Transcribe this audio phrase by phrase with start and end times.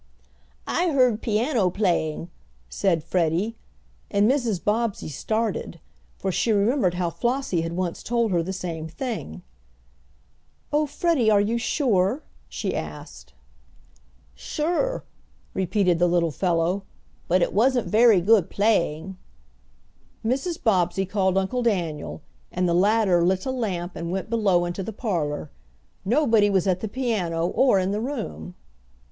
[0.65, 2.31] "I heard piano playing,"
[2.69, 3.55] said Freddie,
[4.09, 4.59] and Mrs.
[4.63, 5.79] Bobbsey started,
[6.17, 9.43] for she remembered how Flossie had once told her the same thing.
[10.73, 13.33] "Oh, Freddie, are you sure?" she asked.
[14.33, 15.03] "Sure,"
[15.53, 16.81] repeated the little fellow.
[17.27, 19.17] "But it wasn't very good playing."
[20.25, 20.63] Mrs.
[20.63, 24.93] Bobbsey called Uncle Daniel, and the latter lit a lamp and went below into the
[24.93, 25.51] parlor.
[26.03, 28.55] Nobody was at the piano or in the room.